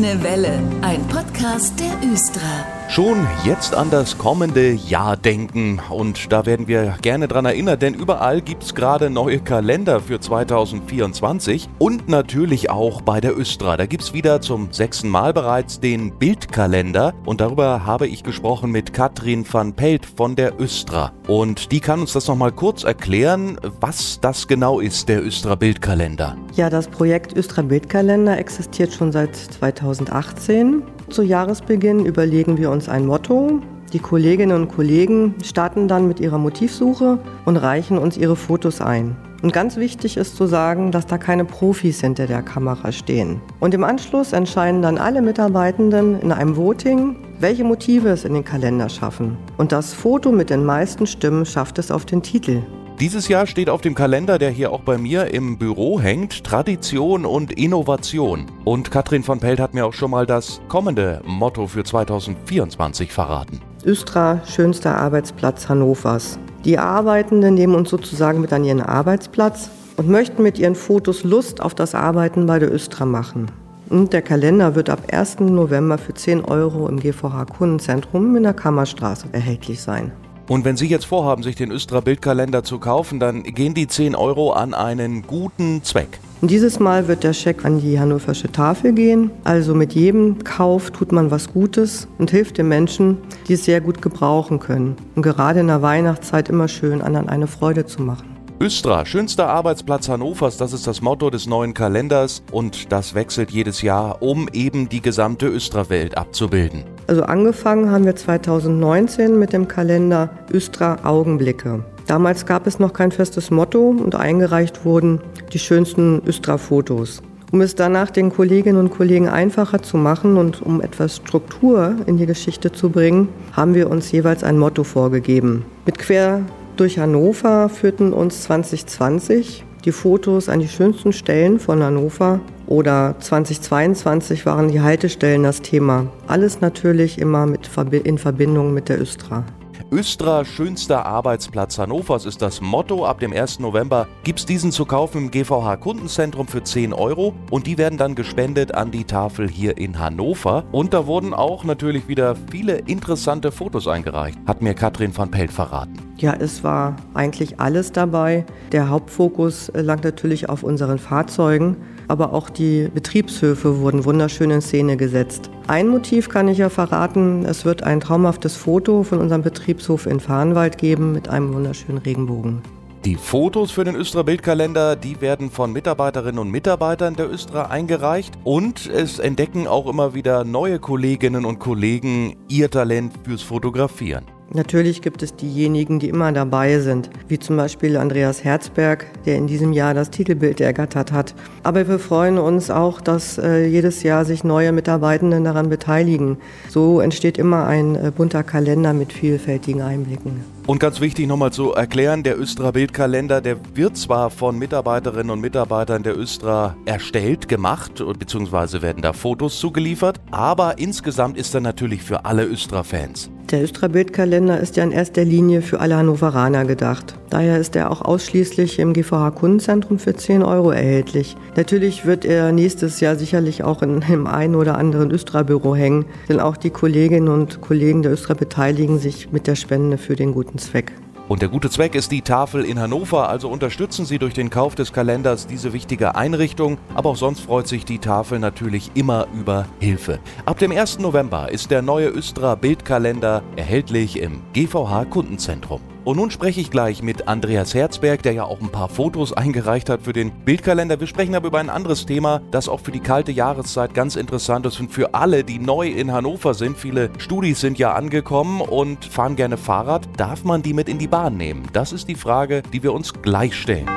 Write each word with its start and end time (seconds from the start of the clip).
Grüne 0.00 0.22
Welle, 0.22 0.62
ein 0.80 1.06
Podcast 1.08 1.78
der 1.78 1.92
Östra. 2.10 2.69
Schon 2.90 3.24
jetzt 3.44 3.72
an 3.72 3.88
das 3.88 4.18
kommende 4.18 4.72
Jahr 4.72 5.16
denken 5.16 5.80
und 5.90 6.32
da 6.32 6.44
werden 6.44 6.66
wir 6.66 6.96
gerne 7.02 7.28
dran 7.28 7.44
erinnert, 7.44 7.82
denn 7.82 7.94
überall 7.94 8.40
gibt 8.40 8.64
es 8.64 8.74
gerade 8.74 9.10
neue 9.10 9.38
Kalender 9.38 10.00
für 10.00 10.18
2024 10.18 11.68
und 11.78 12.08
natürlich 12.08 12.68
auch 12.68 13.00
bei 13.00 13.20
der 13.20 13.38
Östra. 13.38 13.76
Da 13.76 13.86
gibt 13.86 14.02
es 14.02 14.12
wieder 14.12 14.40
zum 14.40 14.72
sechsten 14.72 15.08
Mal 15.08 15.32
bereits 15.32 15.78
den 15.78 16.18
Bildkalender 16.18 17.14
und 17.24 17.40
darüber 17.40 17.86
habe 17.86 18.08
ich 18.08 18.24
gesprochen 18.24 18.72
mit 18.72 18.92
Katrin 18.92 19.46
van 19.48 19.72
Pelt 19.72 20.04
von 20.04 20.34
der 20.34 20.60
Östra 20.60 21.12
und 21.28 21.70
die 21.70 21.78
kann 21.78 22.00
uns 22.00 22.12
das 22.12 22.26
nochmal 22.26 22.50
kurz 22.50 22.82
erklären, 22.82 23.56
was 23.78 24.18
das 24.20 24.48
genau 24.48 24.80
ist, 24.80 25.08
der 25.08 25.24
Östra 25.24 25.54
Bildkalender. 25.54 26.36
Ja, 26.56 26.68
das 26.68 26.88
Projekt 26.88 27.36
Östra 27.36 27.62
Bildkalender 27.62 28.36
existiert 28.36 28.92
schon 28.92 29.12
seit 29.12 29.36
2018 29.36 30.82
zu 31.10 31.22
Jahresbeginn 31.22 32.06
überlegen 32.06 32.56
wir 32.56 32.70
uns 32.70 32.88
ein 32.88 33.06
Motto. 33.06 33.60
Die 33.92 33.98
Kolleginnen 33.98 34.62
und 34.62 34.68
Kollegen 34.68 35.34
starten 35.42 35.88
dann 35.88 36.06
mit 36.06 36.20
ihrer 36.20 36.38
Motivsuche 36.38 37.18
und 37.44 37.56
reichen 37.56 37.98
uns 37.98 38.16
ihre 38.16 38.36
Fotos 38.36 38.80
ein. 38.80 39.16
Und 39.42 39.52
ganz 39.52 39.76
wichtig 39.76 40.16
ist 40.16 40.36
zu 40.36 40.46
sagen, 40.46 40.92
dass 40.92 41.06
da 41.06 41.18
keine 41.18 41.44
Profis 41.44 42.00
hinter 42.00 42.26
der 42.26 42.42
Kamera 42.42 42.92
stehen. 42.92 43.40
Und 43.58 43.74
im 43.74 43.84
Anschluss 43.84 44.32
entscheiden 44.32 44.82
dann 44.82 44.98
alle 44.98 45.22
Mitarbeitenden 45.22 46.20
in 46.20 46.30
einem 46.30 46.56
Voting, 46.56 47.16
welche 47.40 47.64
Motive 47.64 48.10
es 48.10 48.24
in 48.24 48.34
den 48.34 48.44
Kalender 48.44 48.88
schaffen. 48.88 49.36
Und 49.56 49.72
das 49.72 49.94
Foto 49.94 50.30
mit 50.30 50.50
den 50.50 50.64
meisten 50.64 51.06
Stimmen 51.06 51.46
schafft 51.46 51.78
es 51.78 51.90
auf 51.90 52.04
den 52.04 52.22
Titel. 52.22 52.62
Dieses 53.00 53.28
Jahr 53.28 53.46
steht 53.46 53.70
auf 53.70 53.80
dem 53.80 53.94
Kalender, 53.94 54.38
der 54.38 54.50
hier 54.50 54.72
auch 54.72 54.82
bei 54.82 54.98
mir 54.98 55.32
im 55.32 55.56
Büro 55.56 55.98
hängt, 55.98 56.44
Tradition 56.44 57.24
und 57.24 57.50
Innovation. 57.50 58.44
Und 58.66 58.90
Katrin 58.90 59.22
von 59.22 59.40
Pelt 59.40 59.58
hat 59.58 59.72
mir 59.72 59.86
auch 59.86 59.94
schon 59.94 60.10
mal 60.10 60.26
das 60.26 60.60
kommende 60.68 61.22
Motto 61.24 61.66
für 61.66 61.82
2024 61.82 63.10
verraten. 63.10 63.62
Östra, 63.86 64.42
schönster 64.44 64.98
Arbeitsplatz 64.98 65.66
Hannovers. 65.66 66.38
Die 66.66 66.76
Arbeitenden 66.76 67.54
nehmen 67.54 67.74
uns 67.74 67.88
sozusagen 67.88 68.42
mit 68.42 68.52
an 68.52 68.64
ihren 68.64 68.82
Arbeitsplatz 68.82 69.70
und 69.96 70.10
möchten 70.10 70.42
mit 70.42 70.58
ihren 70.58 70.74
Fotos 70.74 71.24
Lust 71.24 71.62
auf 71.62 71.74
das 71.74 71.94
Arbeiten 71.94 72.44
bei 72.44 72.58
der 72.58 72.70
Östra 72.70 73.06
machen. 73.06 73.50
Und 73.88 74.12
der 74.12 74.20
Kalender 74.20 74.74
wird 74.74 74.90
ab 74.90 75.04
1. 75.10 75.40
November 75.40 75.96
für 75.96 76.12
10 76.12 76.44
Euro 76.44 76.86
im 76.86 77.00
GVH 77.00 77.46
Kundenzentrum 77.46 78.36
in 78.36 78.42
der 78.42 78.52
Kammerstraße 78.52 79.28
erhältlich 79.32 79.80
sein. 79.80 80.12
Und 80.50 80.64
wenn 80.64 80.76
Sie 80.76 80.88
jetzt 80.88 81.04
vorhaben, 81.04 81.44
sich 81.44 81.54
den 81.54 81.70
Östra 81.70 82.00
Bildkalender 82.00 82.64
zu 82.64 82.80
kaufen, 82.80 83.20
dann 83.20 83.44
gehen 83.44 83.72
die 83.72 83.86
10 83.86 84.16
Euro 84.16 84.50
an 84.50 84.74
einen 84.74 85.22
guten 85.24 85.84
Zweck. 85.84 86.18
Dieses 86.40 86.80
Mal 86.80 87.06
wird 87.06 87.22
der 87.22 87.34
Scheck 87.34 87.64
an 87.64 87.80
die 87.80 88.00
Hannoversche 88.00 88.50
Tafel 88.50 88.92
gehen. 88.92 89.30
Also 89.44 89.76
mit 89.76 89.92
jedem 89.92 90.42
Kauf 90.42 90.90
tut 90.90 91.12
man 91.12 91.30
was 91.30 91.52
Gutes 91.52 92.08
und 92.18 92.32
hilft 92.32 92.58
den 92.58 92.66
Menschen, 92.66 93.18
die 93.46 93.52
es 93.52 93.64
sehr 93.64 93.80
gut 93.80 94.02
gebrauchen 94.02 94.58
können. 94.58 94.96
Und 95.14 95.22
gerade 95.22 95.60
in 95.60 95.68
der 95.68 95.82
Weihnachtszeit 95.82 96.48
immer 96.48 96.66
schön, 96.66 97.00
anderen 97.00 97.28
eine 97.28 97.46
Freude 97.46 97.86
zu 97.86 98.02
machen. 98.02 98.26
Östra, 98.60 99.06
schönster 99.06 99.48
Arbeitsplatz 99.48 100.08
Hannovers, 100.08 100.56
das 100.56 100.72
ist 100.72 100.86
das 100.86 101.00
Motto 101.00 101.30
des 101.30 101.46
neuen 101.46 101.74
Kalenders 101.74 102.42
und 102.50 102.90
das 102.90 103.14
wechselt 103.14 103.52
jedes 103.52 103.82
Jahr, 103.82 104.20
um 104.20 104.48
eben 104.52 104.88
die 104.88 105.00
gesamte 105.00 105.46
Östra-Welt 105.46 106.18
abzubilden. 106.18 106.82
Also 107.10 107.24
angefangen 107.24 107.90
haben 107.90 108.04
wir 108.04 108.14
2019 108.14 109.36
mit 109.36 109.52
dem 109.52 109.66
Kalender 109.66 110.30
Östra 110.52 110.98
Augenblicke. 111.02 111.82
Damals 112.06 112.46
gab 112.46 112.68
es 112.68 112.78
noch 112.78 112.92
kein 112.92 113.10
festes 113.10 113.50
Motto 113.50 113.88
und 113.88 114.14
eingereicht 114.14 114.84
wurden 114.84 115.20
die 115.52 115.58
schönsten 115.58 116.22
Östra-Fotos. 116.24 117.20
Um 117.50 117.62
es 117.62 117.74
danach 117.74 118.12
den 118.12 118.30
Kolleginnen 118.30 118.78
und 118.78 118.90
Kollegen 118.90 119.28
einfacher 119.28 119.82
zu 119.82 119.96
machen 119.96 120.36
und 120.36 120.62
um 120.62 120.80
etwas 120.80 121.16
Struktur 121.16 121.96
in 122.06 122.16
die 122.16 122.26
Geschichte 122.26 122.70
zu 122.70 122.90
bringen, 122.90 123.26
haben 123.54 123.74
wir 123.74 123.90
uns 123.90 124.12
jeweils 124.12 124.44
ein 124.44 124.56
Motto 124.56 124.84
vorgegeben. 124.84 125.64
Mit 125.86 125.98
Quer 125.98 126.42
durch 126.76 127.00
Hannover 127.00 127.68
führten 127.70 128.12
uns 128.12 128.42
2020 128.42 129.64
die 129.80 129.92
Fotos 129.92 130.48
an 130.48 130.60
die 130.60 130.68
schönsten 130.68 131.12
Stellen 131.12 131.58
von 131.58 131.82
Hannover 131.82 132.40
oder 132.66 133.16
2022 133.18 134.46
waren 134.46 134.68
die 134.68 134.80
Haltestellen 134.80 135.42
das 135.42 135.62
Thema. 135.62 136.06
Alles 136.26 136.60
natürlich 136.60 137.18
immer 137.18 137.46
mit, 137.46 137.68
in 137.92 138.18
Verbindung 138.18 138.72
mit 138.74 138.88
der 138.88 139.00
Östra. 139.00 139.44
Östra 139.92 140.44
schönster 140.44 141.04
Arbeitsplatz 141.04 141.76
Hannovers 141.76 142.24
ist 142.24 142.40
das 142.42 142.60
Motto. 142.60 143.04
Ab 143.04 143.18
dem 143.18 143.32
1. 143.32 143.58
November 143.58 144.06
gibt 144.22 144.38
es 144.38 144.46
diesen 144.46 144.70
zu 144.70 144.84
kaufen 144.84 145.18
im 145.18 145.30
GVH 145.32 145.78
Kundenzentrum 145.78 146.46
für 146.46 146.62
10 146.62 146.92
Euro 146.92 147.34
und 147.50 147.66
die 147.66 147.76
werden 147.76 147.98
dann 147.98 148.14
gespendet 148.14 148.72
an 148.72 148.92
die 148.92 149.02
Tafel 149.02 149.48
hier 149.48 149.78
in 149.78 149.98
Hannover. 149.98 150.62
Und 150.70 150.94
da 150.94 151.08
wurden 151.08 151.34
auch 151.34 151.64
natürlich 151.64 152.06
wieder 152.06 152.36
viele 152.52 152.78
interessante 152.78 153.50
Fotos 153.50 153.88
eingereicht, 153.88 154.38
hat 154.46 154.62
mir 154.62 154.74
Katrin 154.74 155.16
van 155.16 155.32
Pelt 155.32 155.50
verraten. 155.50 155.94
Ja, 156.18 156.34
es 156.34 156.62
war 156.62 156.94
eigentlich 157.14 157.58
alles 157.58 157.90
dabei. 157.90 158.46
Der 158.70 158.90
Hauptfokus 158.90 159.72
lag 159.74 160.04
natürlich 160.04 160.48
auf 160.48 160.62
unseren 160.62 160.98
Fahrzeugen 160.98 161.76
aber 162.10 162.32
auch 162.32 162.50
die 162.50 162.88
Betriebshöfe 162.92 163.78
wurden 163.78 164.04
wunderschön 164.04 164.50
in 164.50 164.60
Szene 164.60 164.96
gesetzt. 164.96 165.48
Ein 165.68 165.88
Motiv 165.88 166.28
kann 166.28 166.48
ich 166.48 166.58
ja 166.58 166.68
verraten, 166.68 167.44
es 167.44 167.64
wird 167.64 167.84
ein 167.84 168.00
traumhaftes 168.00 168.56
Foto 168.56 169.04
von 169.04 169.18
unserem 169.18 169.42
Betriebshof 169.42 170.06
in 170.06 170.18
Farnwald 170.18 170.76
geben 170.76 171.12
mit 171.12 171.28
einem 171.28 171.54
wunderschönen 171.54 171.98
Regenbogen. 171.98 172.62
Die 173.04 173.14
Fotos 173.14 173.70
für 173.70 173.84
den 173.84 173.94
Östra 173.94 174.22
Bildkalender, 174.22 174.94
die 174.94 175.22
werden 175.22 175.50
von 175.50 175.72
Mitarbeiterinnen 175.72 176.38
und 176.38 176.50
Mitarbeitern 176.50 177.14
der 177.14 177.30
Östra 177.30 177.66
eingereicht 177.66 178.34
und 178.44 178.86
es 178.86 179.18
entdecken 179.18 179.66
auch 179.66 179.86
immer 179.88 180.12
wieder 180.12 180.44
neue 180.44 180.78
Kolleginnen 180.78 181.46
und 181.46 181.60
Kollegen 181.60 182.36
ihr 182.48 182.70
Talent 182.70 183.14
fürs 183.24 183.40
Fotografieren. 183.40 184.24
Natürlich 184.52 185.00
gibt 185.00 185.22
es 185.22 185.36
diejenigen, 185.36 186.00
die 186.00 186.08
immer 186.08 186.32
dabei 186.32 186.80
sind, 186.80 187.08
wie 187.28 187.38
zum 187.38 187.56
Beispiel 187.56 187.96
Andreas 187.96 188.42
Herzberg, 188.42 189.06
der 189.24 189.36
in 189.36 189.46
diesem 189.46 189.72
Jahr 189.72 189.94
das 189.94 190.10
Titelbild 190.10 190.60
ergattert 190.60 191.12
hat. 191.12 191.36
Aber 191.62 191.86
wir 191.86 192.00
freuen 192.00 192.36
uns 192.36 192.68
auch, 192.68 193.00
dass 193.00 193.38
äh, 193.38 193.64
jedes 193.66 194.02
Jahr 194.02 194.24
sich 194.24 194.42
neue 194.42 194.72
Mitarbeitenden 194.72 195.44
daran 195.44 195.68
beteiligen. 195.68 196.36
So 196.68 197.00
entsteht 197.00 197.38
immer 197.38 197.66
ein 197.66 197.94
äh, 197.94 198.10
bunter 198.10 198.42
Kalender 198.42 198.92
mit 198.92 199.12
vielfältigen 199.12 199.82
Einblicken. 199.82 200.44
Und 200.66 200.80
ganz 200.80 201.00
wichtig 201.00 201.28
nochmal 201.28 201.52
zu 201.52 201.72
erklären, 201.72 202.24
der 202.24 202.38
Östra 202.38 202.72
Bildkalender, 202.72 203.40
der 203.40 203.56
wird 203.74 203.96
zwar 203.96 204.30
von 204.30 204.58
Mitarbeiterinnen 204.58 205.30
und 205.30 205.40
Mitarbeitern 205.40 206.02
der 206.02 206.18
Östra 206.18 206.76
erstellt, 206.86 207.48
gemacht, 207.48 208.02
beziehungsweise 208.18 208.82
werden 208.82 209.02
da 209.02 209.12
Fotos 209.12 209.60
zugeliefert, 209.60 210.20
aber 210.32 210.78
insgesamt 210.78 211.36
ist 211.36 211.54
er 211.54 211.60
natürlich 211.60 212.02
für 212.02 212.24
alle 212.24 212.44
Östra-Fans. 212.44 213.30
Der 213.50 213.64
Östra 213.64 213.88
Bildkalender 213.88 214.60
ist 214.60 214.76
ja 214.76 214.84
in 214.84 214.92
erster 214.92 215.24
Linie 215.24 215.60
für 215.60 215.80
alle 215.80 215.96
Hannoveraner 215.96 216.64
gedacht. 216.64 217.16
Daher 217.30 217.58
ist 217.58 217.74
er 217.74 217.90
auch 217.90 218.00
ausschließlich 218.00 218.78
im 218.78 218.92
GVH 218.92 219.32
Kundenzentrum 219.32 219.98
für 219.98 220.14
10 220.14 220.44
Euro 220.44 220.70
erhältlich. 220.70 221.36
Natürlich 221.56 222.06
wird 222.06 222.24
er 222.24 222.52
nächstes 222.52 223.00
Jahr 223.00 223.16
sicherlich 223.16 223.64
auch 223.64 223.82
in 223.82 224.04
einem 224.04 224.28
einen 224.28 224.54
oder 224.54 224.78
anderen 224.78 225.10
Östra-Büro 225.10 225.74
hängen, 225.74 226.04
denn 226.28 226.38
auch 226.38 226.56
die 226.56 226.70
Kolleginnen 226.70 227.26
und 227.26 227.60
Kollegen 227.60 228.02
der 228.02 228.12
Östra 228.12 228.34
beteiligen 228.34 229.00
sich 229.00 229.32
mit 229.32 229.48
der 229.48 229.56
Spende 229.56 229.98
für 229.98 230.14
den 230.14 230.32
guten 230.32 230.58
Zweck. 230.58 230.92
Und 231.30 231.42
der 231.42 231.48
gute 231.48 231.70
Zweck 231.70 231.94
ist 231.94 232.10
die 232.10 232.22
Tafel 232.22 232.64
in 232.64 232.80
Hannover, 232.80 233.28
also 233.28 233.48
unterstützen 233.48 234.04
Sie 234.04 234.18
durch 234.18 234.34
den 234.34 234.50
Kauf 234.50 234.74
des 234.74 234.92
Kalenders 234.92 235.46
diese 235.46 235.72
wichtige 235.72 236.16
Einrichtung, 236.16 236.78
aber 236.92 237.10
auch 237.10 237.16
sonst 237.16 237.38
freut 237.38 237.68
sich 237.68 237.84
die 237.84 238.00
Tafel 238.00 238.40
natürlich 238.40 238.90
immer 238.94 239.28
über 239.32 239.66
Hilfe. 239.78 240.18
Ab 240.44 240.58
dem 240.58 240.72
1. 240.72 240.98
November 240.98 241.48
ist 241.48 241.70
der 241.70 241.82
neue 241.82 242.08
Östra 242.08 242.56
Bildkalender 242.56 243.44
erhältlich 243.54 244.18
im 244.18 244.42
GVH 244.54 245.04
Kundenzentrum. 245.04 245.80
Und 246.04 246.16
nun 246.16 246.30
spreche 246.30 246.60
ich 246.60 246.70
gleich 246.70 247.02
mit 247.02 247.28
Andreas 247.28 247.74
Herzberg, 247.74 248.22
der 248.22 248.32
ja 248.32 248.44
auch 248.44 248.60
ein 248.60 248.70
paar 248.70 248.88
Fotos 248.88 249.32
eingereicht 249.32 249.90
hat 249.90 250.02
für 250.02 250.12
den 250.12 250.30
Bildkalender. 250.30 250.98
Wir 250.98 251.06
sprechen 251.06 251.34
aber 251.34 251.48
über 251.48 251.58
ein 251.58 251.68
anderes 251.70 252.06
Thema, 252.06 252.40
das 252.50 252.68
auch 252.68 252.80
für 252.80 252.90
die 252.90 253.00
kalte 253.00 253.32
Jahreszeit 253.32 253.92
ganz 253.92 254.16
interessant 254.16 254.64
ist 254.66 254.80
und 254.80 254.90
für 254.90 255.14
alle, 255.14 255.44
die 255.44 255.58
neu 255.58 255.88
in 255.88 256.12
Hannover 256.12 256.54
sind. 256.54 256.78
Viele 256.78 257.10
Studis 257.18 257.60
sind 257.60 257.78
ja 257.78 257.92
angekommen 257.92 258.60
und 258.60 259.04
fahren 259.04 259.36
gerne 259.36 259.56
Fahrrad. 259.56 260.08
Darf 260.16 260.44
man 260.44 260.62
die 260.62 260.72
mit 260.72 260.88
in 260.88 260.98
die 260.98 261.08
Bahn 261.08 261.36
nehmen? 261.36 261.68
Das 261.72 261.92
ist 261.92 262.08
die 262.08 262.14
Frage, 262.14 262.62
die 262.72 262.82
wir 262.82 262.94
uns 262.94 263.12
gleich 263.22 263.54
stellen. 263.54 263.88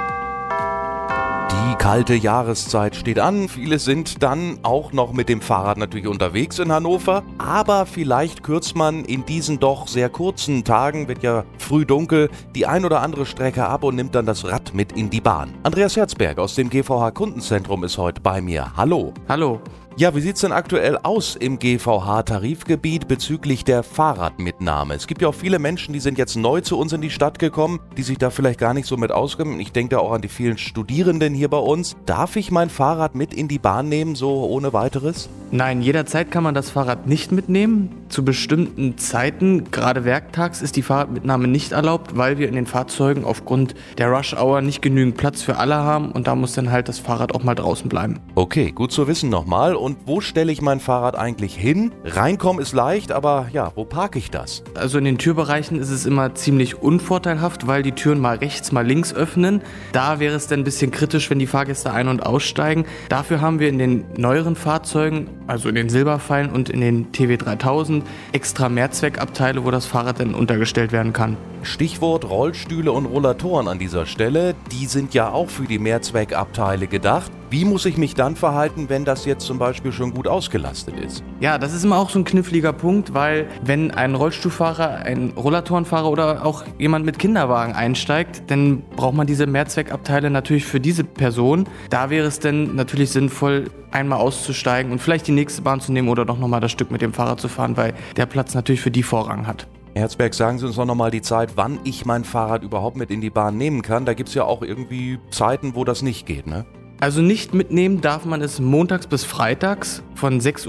Kalte 1.83 2.13
Jahreszeit 2.13 2.95
steht 2.95 3.19
an. 3.19 3.49
Viele 3.49 3.77
sind 3.77 4.23
dann 4.23 4.57
auch 4.63 4.93
noch 4.93 5.11
mit 5.11 5.27
dem 5.27 5.41
Fahrrad 5.41 5.77
natürlich 5.77 6.07
unterwegs 6.07 6.57
in 6.59 6.71
Hannover. 6.71 7.23
Aber 7.39 7.85
vielleicht 7.85 8.41
kürzt 8.41 8.77
man 8.77 9.03
in 9.03 9.25
diesen 9.25 9.59
doch 9.59 9.89
sehr 9.89 10.07
kurzen 10.07 10.63
Tagen, 10.63 11.09
wird 11.09 11.23
ja 11.23 11.43
früh 11.57 11.85
dunkel, 11.85 12.29
die 12.55 12.65
ein 12.65 12.85
oder 12.85 13.01
andere 13.01 13.25
Strecke 13.25 13.65
ab 13.65 13.83
und 13.83 13.97
nimmt 13.97 14.15
dann 14.15 14.25
das 14.25 14.45
Rad 14.45 14.73
mit 14.73 14.93
in 14.93 15.09
die 15.09 15.19
Bahn. 15.19 15.53
Andreas 15.63 15.97
Herzberg 15.97 16.39
aus 16.39 16.55
dem 16.55 16.69
GVH 16.69 17.11
Kundenzentrum 17.11 17.83
ist 17.83 17.97
heute 17.97 18.21
bei 18.21 18.39
mir. 18.39 18.71
Hallo. 18.77 19.13
Hallo. 19.27 19.59
Ja, 19.95 20.15
wie 20.15 20.21
sieht's 20.21 20.41
denn 20.41 20.51
aktuell 20.51 20.97
aus 21.03 21.35
im 21.35 21.59
GVH-Tarifgebiet 21.59 23.07
bezüglich 23.07 23.63
der 23.63 23.83
Fahrradmitnahme? 23.83 24.95
Es 24.95 25.05
gibt 25.05 25.21
ja 25.21 25.27
auch 25.27 25.35
viele 25.35 25.59
Menschen, 25.59 25.93
die 25.93 25.99
sind 25.99 26.17
jetzt 26.17 26.35
neu 26.35 26.61
zu 26.61 26.79
uns 26.79 26.93
in 26.93 27.01
die 27.01 27.11
Stadt 27.11 27.37
gekommen, 27.37 27.79
die 27.95 28.01
sich 28.01 28.17
da 28.17 28.31
vielleicht 28.31 28.59
gar 28.59 28.73
nicht 28.73 28.87
so 28.87 28.97
mit 28.97 29.11
auskennen. 29.11 29.59
Ich 29.59 29.71
denke 29.71 29.95
da 29.95 30.01
auch 30.01 30.11
an 30.11 30.23
die 30.23 30.29
vielen 30.29 30.57
Studierenden 30.57 31.35
hier 31.35 31.47
bei 31.47 31.59
uns. 31.59 31.95
Darf 32.07 32.37
ich 32.37 32.49
mein 32.49 32.71
Fahrrad 32.71 33.13
mit 33.13 33.35
in 33.35 33.47
die 33.47 33.59
Bahn 33.59 33.87
nehmen, 33.87 34.15
so 34.15 34.45
ohne 34.45 34.73
weiteres? 34.73 35.29
Nein, 35.51 35.83
jederzeit 35.83 36.31
kann 36.31 36.41
man 36.41 36.55
das 36.55 36.71
Fahrrad 36.71 37.05
nicht 37.05 37.31
mitnehmen. 37.31 37.91
Zu 38.13 38.23
bestimmten 38.23 38.95
Zeiten, 38.99 39.71
gerade 39.71 40.05
werktags, 40.05 40.61
ist 40.61 40.75
die 40.75 40.83
Fahrradmitnahme 40.83 41.47
nicht 41.47 41.71
erlaubt, 41.71 42.15
weil 42.15 42.37
wir 42.37 42.47
in 42.47 42.53
den 42.53 42.67
Fahrzeugen 42.67 43.25
aufgrund 43.25 43.73
der 43.97 44.11
Rush 44.11 44.35
Hour 44.35 44.61
nicht 44.61 44.83
genügend 44.83 45.17
Platz 45.17 45.41
für 45.41 45.57
alle 45.57 45.77
haben 45.77 46.11
und 46.11 46.27
da 46.27 46.35
muss 46.35 46.53
dann 46.53 46.69
halt 46.69 46.89
das 46.89 46.99
Fahrrad 46.99 47.33
auch 47.33 47.43
mal 47.43 47.55
draußen 47.55 47.89
bleiben. 47.89 48.19
Okay, 48.35 48.71
gut 48.71 48.91
zu 48.91 49.07
wissen 49.07 49.31
nochmal. 49.31 49.73
Und 49.73 49.97
wo 50.05 50.21
stelle 50.21 50.51
ich 50.51 50.61
mein 50.61 50.79
Fahrrad 50.79 51.15
eigentlich 51.15 51.55
hin? 51.55 51.91
Reinkommen 52.05 52.61
ist 52.61 52.73
leicht, 52.73 53.11
aber 53.11 53.47
ja, 53.51 53.71
wo 53.73 53.83
parke 53.83 54.19
ich 54.19 54.29
das? 54.29 54.61
Also 54.75 54.99
in 54.99 55.05
den 55.05 55.17
Türbereichen 55.17 55.79
ist 55.79 55.89
es 55.89 56.05
immer 56.05 56.35
ziemlich 56.35 56.83
unvorteilhaft, 56.83 57.65
weil 57.65 57.81
die 57.81 57.93
Türen 57.93 58.19
mal 58.19 58.37
rechts, 58.37 58.71
mal 58.71 58.85
links 58.85 59.11
öffnen. 59.15 59.63
Da 59.91 60.19
wäre 60.19 60.35
es 60.35 60.45
dann 60.45 60.59
ein 60.59 60.65
bisschen 60.65 60.91
kritisch, 60.91 61.31
wenn 61.31 61.39
die 61.39 61.47
Fahrgäste 61.47 61.91
ein- 61.91 62.09
und 62.09 62.23
aussteigen. 62.23 62.85
Dafür 63.09 63.41
haben 63.41 63.57
wir 63.57 63.69
in 63.69 63.79
den 63.79 64.05
neueren 64.17 64.55
Fahrzeugen, 64.55 65.31
also 65.47 65.67
in 65.67 65.73
den 65.73 65.89
Silberpfeilen 65.89 66.51
und 66.51 66.69
in 66.69 66.79
den 66.79 67.11
TW 67.11 67.37
3000, 67.37 68.02
extra 68.31 68.69
Mehrzweckabteile, 68.69 69.63
wo 69.63 69.71
das 69.71 69.85
Fahrrad 69.85 70.19
dann 70.19 70.35
untergestellt 70.35 70.91
werden 70.91 71.13
kann. 71.13 71.37
Stichwort 71.63 72.29
Rollstühle 72.29 72.91
und 72.91 73.05
Rollatoren 73.05 73.67
an 73.67 73.79
dieser 73.79 74.05
Stelle, 74.05 74.55
die 74.71 74.85
sind 74.85 75.13
ja 75.13 75.29
auch 75.29 75.49
für 75.49 75.65
die 75.65 75.79
Mehrzweckabteile 75.79 76.87
gedacht. 76.87 77.31
Wie 77.49 77.65
muss 77.65 77.85
ich 77.85 77.97
mich 77.97 78.15
dann 78.15 78.35
verhalten, 78.35 78.89
wenn 78.89 79.05
das 79.05 79.25
jetzt 79.25 79.45
zum 79.45 79.59
Beispiel 79.59 79.91
schon 79.91 80.13
gut 80.13 80.27
ausgelastet 80.27 80.99
ist? 80.99 81.23
Ja, 81.39 81.59
das 81.59 81.73
ist 81.73 81.83
immer 81.83 81.97
auch 81.97 82.09
so 82.09 82.17
ein 82.17 82.25
kniffliger 82.25 82.73
Punkt, 82.73 83.13
weil 83.13 83.47
wenn 83.63 83.91
ein 83.91 84.15
Rollstuhlfahrer, 84.15 84.97
ein 85.05 85.33
Rollatorenfahrer 85.37 86.09
oder 86.09 86.45
auch 86.45 86.63
jemand 86.79 87.05
mit 87.05 87.19
Kinderwagen 87.19 87.73
einsteigt, 87.73 88.43
dann 88.47 88.81
braucht 88.95 89.13
man 89.13 89.27
diese 89.27 89.45
Mehrzweckabteile 89.45 90.31
natürlich 90.31 90.65
für 90.65 90.79
diese 90.79 91.03
Person. 91.03 91.69
Da 91.91 92.09
wäre 92.09 92.25
es 92.25 92.39
dann 92.39 92.75
natürlich 92.75 93.11
sinnvoll, 93.11 93.69
einmal 93.91 94.19
auszusteigen 94.19 94.91
und 94.91 94.99
vielleicht 94.99 95.27
die 95.27 95.31
nächste 95.31 95.61
Bahn 95.61 95.79
zu 95.79 95.91
nehmen 95.91 96.09
oder 96.09 96.25
doch 96.25 96.39
nochmal 96.39 96.59
das 96.59 96.71
Stück 96.71 96.89
mit 96.89 97.01
dem 97.01 97.13
Fahrrad 97.13 97.39
zu 97.39 97.47
fahren, 97.47 97.77
weil 97.77 97.93
der 98.17 98.25
Platz 98.25 98.55
natürlich 98.55 98.81
für 98.81 98.91
die 98.91 99.03
Vorrang 99.03 99.45
hat. 99.45 99.67
Herzberg, 99.95 100.33
sagen 100.33 100.57
Sie 100.57 100.65
uns 100.65 100.75
doch 100.75 100.85
nochmal 100.85 101.11
die 101.11 101.21
Zeit, 101.21 101.51
wann 101.55 101.79
ich 101.83 102.05
mein 102.05 102.23
Fahrrad 102.23 102.63
überhaupt 102.63 102.97
mit 102.97 103.11
in 103.11 103.21
die 103.21 103.29
Bahn 103.29 103.57
nehmen 103.57 103.81
kann. 103.83 104.05
Da 104.05 104.13
gibt 104.13 104.29
es 104.29 104.35
ja 104.35 104.43
auch 104.43 104.63
irgendwie 104.63 105.19
Zeiten, 105.29 105.75
wo 105.75 105.83
das 105.83 106.01
nicht 106.01 106.25
geht, 106.25 106.47
ne? 106.47 106.65
Also 106.99 107.21
nicht 107.21 107.53
mitnehmen 107.53 107.99
darf 107.99 108.23
man 108.23 108.41
es 108.41 108.61
montags 108.61 109.07
bis 109.07 109.25
freitags 109.25 110.03
von 110.15 110.39
6.30 110.39 110.67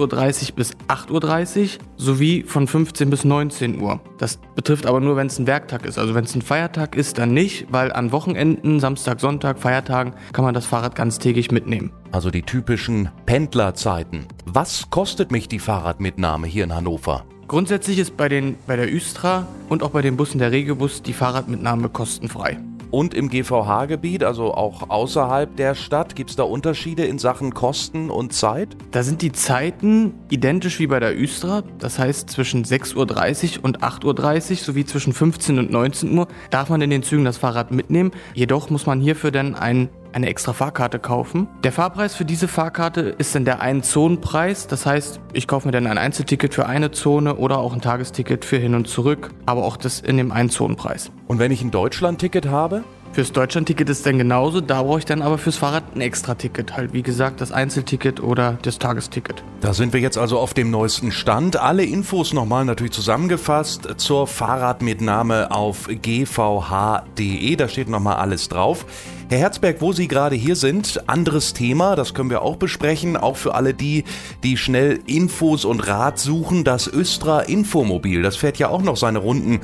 Uhr 0.50 0.56
bis 0.56 0.72
8.30 0.88 1.62
Uhr 1.62 1.68
sowie 1.96 2.42
von 2.42 2.66
15 2.66 3.08
bis 3.08 3.24
19 3.24 3.80
Uhr. 3.80 4.00
Das 4.18 4.40
betrifft 4.56 4.84
aber 4.86 4.98
nur, 4.98 5.14
wenn 5.14 5.28
es 5.28 5.38
ein 5.38 5.46
Werktag 5.46 5.86
ist. 5.86 5.96
Also 5.96 6.16
wenn 6.16 6.24
es 6.24 6.34
ein 6.34 6.42
Feiertag 6.42 6.96
ist, 6.96 7.18
dann 7.18 7.34
nicht, 7.34 7.66
weil 7.70 7.92
an 7.92 8.10
Wochenenden, 8.10 8.80
Samstag, 8.80 9.20
Sonntag, 9.20 9.60
Feiertagen 9.60 10.14
kann 10.32 10.44
man 10.44 10.54
das 10.54 10.66
Fahrrad 10.66 10.96
ganztägig 10.96 11.52
mitnehmen. 11.52 11.92
Also 12.10 12.32
die 12.32 12.42
typischen 12.42 13.10
Pendlerzeiten. 13.26 14.26
Was 14.44 14.90
kostet 14.90 15.30
mich 15.30 15.46
die 15.46 15.60
Fahrradmitnahme 15.60 16.48
hier 16.48 16.64
in 16.64 16.74
Hannover? 16.74 17.24
Grundsätzlich 17.46 17.98
ist 17.98 18.16
bei, 18.16 18.28
den, 18.28 18.56
bei 18.66 18.76
der 18.76 18.92
Östra 18.92 19.46
und 19.68 19.82
auch 19.82 19.90
bei 19.90 20.00
den 20.00 20.16
Bussen 20.16 20.38
der 20.38 20.50
Regiobus 20.50 21.02
die 21.02 21.12
Fahrradmitnahme 21.12 21.90
kostenfrei. 21.90 22.58
Und 22.90 23.12
im 23.12 23.28
GVH-Gebiet, 23.28 24.22
also 24.22 24.54
auch 24.54 24.88
außerhalb 24.88 25.56
der 25.56 25.74
Stadt, 25.74 26.14
gibt 26.14 26.30
es 26.30 26.36
da 26.36 26.44
Unterschiede 26.44 27.04
in 27.04 27.18
Sachen 27.18 27.52
Kosten 27.52 28.08
und 28.08 28.32
Zeit? 28.32 28.76
Da 28.92 29.02
sind 29.02 29.20
die 29.20 29.32
Zeiten 29.32 30.14
identisch 30.30 30.78
wie 30.78 30.86
bei 30.86 31.00
der 31.00 31.20
Östra, 31.20 31.64
das 31.80 31.98
heißt 31.98 32.30
zwischen 32.30 32.64
6.30 32.64 33.58
Uhr 33.58 33.64
und 33.64 33.82
8.30 33.82 34.50
Uhr 34.50 34.56
sowie 34.56 34.84
zwischen 34.84 35.12
15 35.12 35.58
und 35.58 35.72
19 35.72 36.16
Uhr 36.16 36.28
darf 36.50 36.68
man 36.70 36.80
in 36.82 36.90
den 36.90 37.02
Zügen 37.02 37.24
das 37.24 37.36
Fahrrad 37.36 37.72
mitnehmen. 37.72 38.12
Jedoch 38.32 38.70
muss 38.70 38.86
man 38.86 39.00
hierfür 39.00 39.32
dann 39.32 39.56
ein 39.56 39.88
eine 40.14 40.28
extra 40.28 40.52
Fahrkarte 40.52 40.98
kaufen. 40.98 41.48
Der 41.64 41.72
Fahrpreis 41.72 42.14
für 42.14 42.24
diese 42.24 42.46
Fahrkarte 42.46 43.00
ist 43.18 43.34
dann 43.34 43.44
der 43.44 43.60
Ein-Zonen-Preis. 43.60 44.68
Das 44.68 44.86
heißt, 44.86 45.20
ich 45.32 45.48
kaufe 45.48 45.66
mir 45.66 45.72
dann 45.72 45.86
ein 45.86 45.98
Einzelticket 45.98 46.54
für 46.54 46.66
eine 46.66 46.92
Zone 46.92 47.34
oder 47.36 47.58
auch 47.58 47.74
ein 47.74 47.80
Tagesticket 47.80 48.44
für 48.44 48.56
hin 48.56 48.74
und 48.74 48.86
zurück, 48.86 49.30
aber 49.44 49.64
auch 49.64 49.76
das 49.76 50.00
in 50.00 50.16
dem 50.16 50.30
Ein-Zonen-Preis. 50.30 51.10
Und 51.26 51.40
wenn 51.40 51.50
ich 51.50 51.62
ein 51.62 51.72
Deutschland-Ticket 51.72 52.46
habe? 52.46 52.84
Fürs 53.14 53.30
Deutschland-Ticket 53.30 53.88
ist 53.88 54.04
dann 54.06 54.18
genauso, 54.18 54.60
da 54.60 54.82
brauche 54.82 54.98
ich 54.98 55.04
dann 55.04 55.22
aber 55.22 55.38
fürs 55.38 55.56
Fahrrad 55.56 55.84
ein 55.94 56.00
Extra-Ticket. 56.00 56.76
Halt, 56.76 56.92
wie 56.92 57.02
gesagt, 57.02 57.40
das 57.40 57.52
Einzelticket 57.52 58.20
oder 58.20 58.58
das 58.62 58.80
Tagesticket. 58.80 59.44
Da 59.60 59.72
sind 59.72 59.92
wir 59.92 60.00
jetzt 60.00 60.18
also 60.18 60.40
auf 60.40 60.52
dem 60.52 60.72
neuesten 60.72 61.12
Stand. 61.12 61.54
Alle 61.54 61.84
Infos 61.84 62.32
nochmal 62.32 62.64
natürlich 62.64 62.92
zusammengefasst 62.92 63.86
zur 63.98 64.26
Fahrradmitnahme 64.26 65.52
auf 65.52 65.86
gvh.de. 65.86 67.54
Da 67.54 67.68
steht 67.68 67.88
nochmal 67.88 68.16
alles 68.16 68.48
drauf. 68.48 68.84
Herr 69.28 69.38
Herzberg, 69.38 69.80
wo 69.80 69.92
Sie 69.92 70.08
gerade 70.08 70.34
hier 70.34 70.56
sind, 70.56 71.08
anderes 71.08 71.54
Thema, 71.54 71.94
das 71.94 72.14
können 72.14 72.30
wir 72.30 72.42
auch 72.42 72.56
besprechen, 72.56 73.16
auch 73.16 73.36
für 73.36 73.54
alle 73.54 73.74
die, 73.74 74.02
die 74.42 74.56
schnell 74.56 74.98
Infos 75.06 75.64
und 75.64 75.86
Rat 75.86 76.18
suchen. 76.18 76.64
Das 76.64 76.92
Östra 76.92 77.40
Infomobil, 77.40 78.22
das 78.22 78.36
fährt 78.36 78.58
ja 78.58 78.68
auch 78.68 78.82
noch 78.82 78.96
seine 78.96 79.20
Runden 79.20 79.60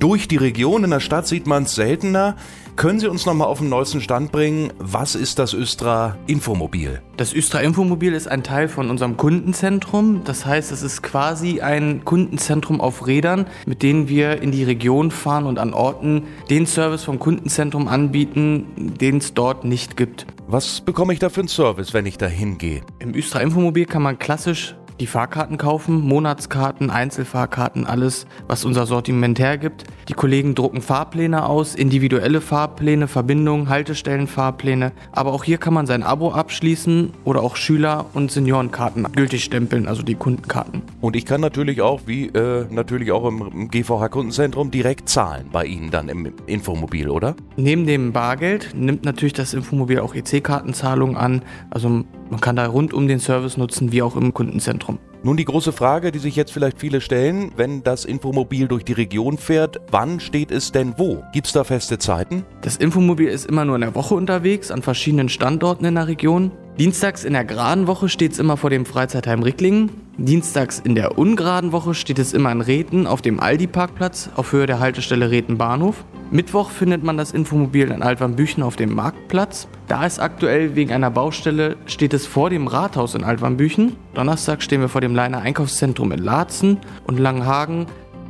durch 0.00 0.26
die 0.26 0.36
Region. 0.36 0.82
In 0.82 0.90
der 0.90 1.00
Stadt 1.00 1.28
sieht 1.28 1.46
man 1.46 1.62
es 1.62 1.76
seltener. 1.76 2.34
Können 2.76 2.98
Sie 2.98 3.08
uns 3.08 3.26
nochmal 3.26 3.46
auf 3.46 3.58
den 3.58 3.68
neuesten 3.68 4.00
Stand 4.00 4.32
bringen? 4.32 4.72
Was 4.78 5.14
ist 5.14 5.38
das 5.38 5.52
Östra 5.52 6.16
Infomobil? 6.26 7.02
Das 7.18 7.34
Östra 7.34 7.60
Infomobil 7.60 8.14
ist 8.14 8.26
ein 8.26 8.42
Teil 8.42 8.68
von 8.68 8.88
unserem 8.88 9.18
Kundenzentrum. 9.18 10.22
Das 10.24 10.46
heißt, 10.46 10.72
es 10.72 10.82
ist 10.82 11.02
quasi 11.02 11.60
ein 11.60 12.04
Kundenzentrum 12.04 12.80
auf 12.80 13.06
Rädern, 13.06 13.46
mit 13.66 13.82
denen 13.82 14.08
wir 14.08 14.40
in 14.40 14.50
die 14.50 14.64
Region 14.64 15.10
fahren 15.10 15.44
und 15.44 15.58
an 15.58 15.74
Orten 15.74 16.22
den 16.48 16.66
Service 16.66 17.04
vom 17.04 17.18
Kundenzentrum 17.18 17.86
anbieten, 17.86 18.66
den 18.98 19.18
es 19.18 19.34
dort 19.34 19.64
nicht 19.64 19.98
gibt. 19.98 20.26
Was 20.46 20.80
bekomme 20.80 21.12
ich 21.12 21.18
da 21.18 21.28
für 21.28 21.40
einen 21.40 21.48
Service, 21.48 21.92
wenn 21.92 22.06
ich 22.06 22.16
da 22.16 22.26
hingehe? 22.26 22.80
Im 22.98 23.14
Östra 23.14 23.40
Infomobil 23.40 23.84
kann 23.84 24.02
man 24.02 24.18
klassisch 24.18 24.74
die 25.00 25.06
Fahrkarten 25.06 25.56
kaufen, 25.56 26.00
Monatskarten, 26.00 26.90
Einzelfahrkarten, 26.90 27.86
alles, 27.86 28.26
was 28.46 28.64
unser 28.64 28.86
Sortiment 28.86 29.38
hergibt. 29.38 29.84
Die 30.08 30.12
Kollegen 30.12 30.54
drucken 30.54 30.82
Fahrpläne 30.82 31.46
aus, 31.46 31.74
individuelle 31.74 32.40
Fahrpläne, 32.40 33.08
Verbindungen, 33.08 33.70
Haltestellenfahrpläne. 33.70 34.92
Aber 35.12 35.32
auch 35.32 35.44
hier 35.44 35.58
kann 35.58 35.72
man 35.72 35.86
sein 35.86 36.02
Abo 36.02 36.32
abschließen 36.32 37.12
oder 37.24 37.42
auch 37.42 37.56
Schüler- 37.56 38.06
und 38.12 38.30
Seniorenkarten 38.30 39.06
gültig 39.12 39.44
stempeln, 39.44 39.88
also 39.88 40.02
die 40.02 40.14
Kundenkarten. 40.14 40.82
Und 41.00 41.16
ich 41.16 41.24
kann 41.24 41.40
natürlich 41.40 41.80
auch, 41.80 42.02
wie 42.06 42.26
äh, 42.26 42.66
natürlich 42.70 43.10
auch 43.10 43.26
im 43.26 43.70
GVH-Kundenzentrum, 43.70 44.70
direkt 44.70 45.08
zahlen 45.08 45.46
bei 45.50 45.64
Ihnen 45.64 45.90
dann 45.90 46.08
im 46.08 46.32
Infomobil, 46.46 47.08
oder? 47.08 47.34
Neben 47.56 47.86
dem 47.86 48.12
Bargeld 48.12 48.74
nimmt 48.74 49.04
natürlich 49.04 49.32
das 49.32 49.54
Infomobil 49.54 50.00
auch 50.00 50.14
EC-Kartenzahlungen 50.14 51.16
an. 51.16 51.42
Also 51.70 52.04
man 52.30 52.40
kann 52.40 52.56
da 52.56 52.66
rund 52.66 52.94
um 52.94 53.08
den 53.08 53.18
Service 53.18 53.56
nutzen, 53.56 53.92
wie 53.92 54.02
auch 54.02 54.16
im 54.16 54.32
Kundenzentrum. 54.32 54.98
Nun 55.22 55.36
die 55.36 55.44
große 55.44 55.72
Frage, 55.72 56.12
die 56.12 56.18
sich 56.18 56.34
jetzt 56.34 56.50
vielleicht 56.50 56.78
viele 56.78 57.02
stellen, 57.02 57.52
wenn 57.56 57.82
das 57.82 58.06
Infomobil 58.06 58.68
durch 58.68 58.84
die 58.84 58.94
Region 58.94 59.36
fährt, 59.36 59.78
wann 59.90 60.18
steht 60.18 60.50
es 60.50 60.72
denn 60.72 60.94
wo? 60.96 61.22
Gibt 61.34 61.48
es 61.48 61.52
da 61.52 61.62
feste 61.62 61.98
Zeiten? 61.98 62.46
Das 62.62 62.76
Infomobil 62.76 63.28
ist 63.28 63.44
immer 63.44 63.66
nur 63.66 63.74
in 63.74 63.82
der 63.82 63.94
Woche 63.94 64.14
unterwegs, 64.14 64.70
an 64.70 64.80
verschiedenen 64.80 65.28
Standorten 65.28 65.84
in 65.84 65.96
der 65.96 66.08
Region. 66.08 66.52
Dienstags 66.78 67.24
in 67.24 67.34
der 67.34 67.44
geraden 67.44 67.86
Woche 67.86 68.08
steht 68.08 68.32
es 68.32 68.38
immer 68.38 68.56
vor 68.56 68.70
dem 68.70 68.86
Freizeitheim 68.86 69.42
Ricklingen. 69.42 69.90
Dienstags 70.16 70.78
in 70.78 70.94
der 70.94 71.18
ungeraden 71.18 71.72
Woche 71.72 71.92
steht 71.92 72.18
es 72.18 72.32
immer 72.32 72.50
in 72.52 72.62
Reten 72.62 73.06
auf 73.06 73.20
dem 73.20 73.40
Aldi-Parkplatz 73.40 74.30
auf 74.36 74.52
Höhe 74.52 74.64
der 74.64 74.80
Haltestelle 74.80 75.30
Reten 75.30 75.58
Bahnhof. 75.58 76.04
Mittwoch 76.32 76.70
findet 76.70 77.02
man 77.02 77.16
das 77.16 77.32
Infomobil 77.32 77.90
in 77.90 78.02
Altwarmbüchen 78.02 78.62
auf 78.62 78.76
dem 78.76 78.94
Marktplatz. 78.94 79.66
Da 79.88 80.06
ist 80.06 80.20
aktuell 80.20 80.76
wegen 80.76 80.92
einer 80.92 81.10
Baustelle, 81.10 81.76
steht 81.86 82.14
es 82.14 82.24
vor 82.24 82.50
dem 82.50 82.68
Rathaus 82.68 83.16
in 83.16 83.24
Altwarmbüchen. 83.24 83.96
Donnerstag 84.14 84.62
stehen 84.62 84.80
wir 84.80 84.88
vor 84.88 85.00
dem 85.00 85.12
Leiner 85.12 85.40
Einkaufszentrum 85.40 86.12
in 86.12 86.20
Laatzen 86.20 86.78
und 87.08 87.18
Langenhagen 87.18 87.86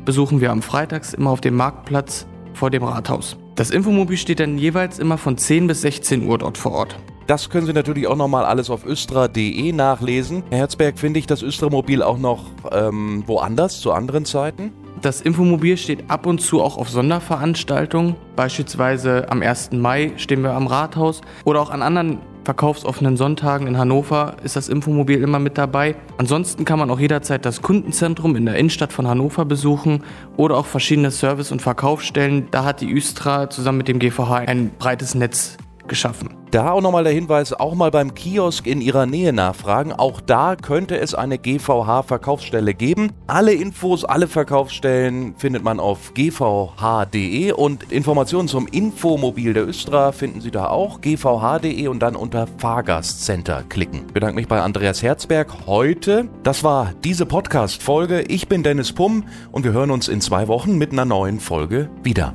besuchen 0.07 0.41
wir 0.41 0.51
am 0.51 0.63
Freitags 0.63 1.13
immer 1.13 1.29
auf 1.29 1.43
dem 1.43 1.57
Marktplatz 1.57 2.27
vor 2.55 2.71
dem 2.71 2.85
Rathaus. 2.85 3.37
Das 3.55 3.71
Infomobil 3.71 4.17
steht 4.17 4.41
dann 4.41 4.57
jeweils 4.57 4.99
immer 4.99 5.19
von 5.19 5.37
10 5.37 5.67
bis 5.67 5.83
16 5.83 6.27
Uhr 6.27 6.39
dort 6.39 6.57
vor 6.57 6.73
Ort. 6.73 6.97
Das 7.27 7.51
können 7.51 7.67
Sie 7.67 7.75
natürlich 7.75 8.07
auch 8.07 8.17
nochmal 8.17 8.47
alles 8.47 8.71
auf 8.71 8.87
östra.de 8.87 9.73
nachlesen. 9.73 10.43
Herr 10.49 10.61
Herzberg, 10.61 10.99
finde 10.99 11.21
ich 11.21 11.27
das 11.27 11.43
Östra-Mobil 11.43 12.03
auch 12.03 12.19
noch 12.19 12.47
ähm, 12.73 13.25
woanders, 13.27 13.81
zu 13.81 13.93
anderen 13.93 14.25
Zeiten? 14.25 14.73
Das 15.03 15.23
Infomobil 15.23 15.79
steht 15.79 16.11
ab 16.11 16.27
und 16.27 16.43
zu 16.43 16.61
auch 16.61 16.77
auf 16.77 16.91
Sonderveranstaltungen. 16.91 18.17
Beispielsweise 18.37 19.31
am 19.31 19.41
1. 19.41 19.73
Mai 19.73 20.13
stehen 20.17 20.43
wir 20.43 20.53
am 20.53 20.67
Rathaus 20.67 21.23
oder 21.45 21.63
auch 21.63 21.71
an 21.71 21.81
anderen 21.81 22.19
verkaufsoffenen 22.45 23.17
Sonntagen 23.17 23.67
in 23.67 23.79
Hannover 23.79 24.37
ist 24.45 24.57
das 24.57 24.69
Infomobil 24.69 25.23
immer 25.23 25.39
mit 25.39 25.57
dabei. 25.57 25.95
Ansonsten 26.19 26.65
kann 26.65 26.79
man 26.79 26.91
auch 26.91 27.01
jederzeit 27.01 27.47
das 27.47 27.63
Kundenzentrum 27.63 28.37
in 28.37 28.45
der 28.45 28.57
Innenstadt 28.57 28.93
von 28.93 29.07
Hannover 29.07 29.45
besuchen 29.45 30.03
oder 30.37 30.57
auch 30.57 30.67
verschiedene 30.67 31.11
Service- 31.11 31.53
und 31.53 31.63
Verkaufsstellen. 31.63 32.49
Da 32.51 32.65
hat 32.65 32.81
die 32.81 32.91
Üstra 32.91 33.49
zusammen 33.49 33.79
mit 33.79 33.89
dem 33.89 33.99
GVH 33.99 34.37
ein 34.37 34.71
breites 34.79 35.15
Netz 35.15 35.57
geschaffen. 35.91 36.31
Da 36.51 36.73
auch 36.73 36.81
nochmal 36.81 37.05
der 37.05 37.13
Hinweis, 37.13 37.53
auch 37.53 37.75
mal 37.75 37.91
beim 37.91 38.15
Kiosk 38.15 38.67
in 38.67 38.81
Ihrer 38.81 39.07
Nähe 39.07 39.33
nachfragen. 39.33 39.93
Auch 39.93 40.21
da 40.21 40.57
könnte 40.57 40.99
es 40.99 41.15
eine 41.15 41.39
GVH-Verkaufsstelle 41.39 42.75
geben. 42.75 43.13
Alle 43.27 43.53
Infos, 43.53 44.05
alle 44.05 44.27
Verkaufsstellen 44.27 45.35
findet 45.37 45.63
man 45.63 45.79
auf 45.79 46.15
gvh.de 46.15 47.53
und 47.53 47.93
Informationen 47.93 48.49
zum 48.49 48.67
Infomobil 48.67 49.53
der 49.53 49.69
Östra 49.69 50.13
finden 50.13 50.41
Sie 50.41 50.51
da 50.51 50.67
auch. 50.67 51.01
gvh.de 51.01 51.87
und 51.87 52.01
dann 52.01 52.17
unter 52.17 52.47
Fahrgastcenter 52.59 53.65
klicken. 53.69 54.07
Ich 54.09 54.15
bedanke 54.15 54.37
mich 54.37 54.49
bei 54.49 54.61
Andreas 54.61 55.03
Herzberg 55.03 55.67
heute. 55.67 56.29
Das 56.43 56.65
war 56.65 56.95
diese 57.05 57.27
Podcast-Folge. 57.27 58.23
Ich 58.23 58.49
bin 58.49 58.63
Dennis 58.63 58.93
Pumm 58.93 59.25
und 59.53 59.65
wir 59.65 59.73
hören 59.73 59.91
uns 59.91 60.09
in 60.09 60.21
zwei 60.21 60.49
Wochen 60.49 60.79
mit 60.79 60.93
einer 60.93 61.05
neuen 61.05 61.39
Folge 61.39 61.91
wieder. 62.03 62.35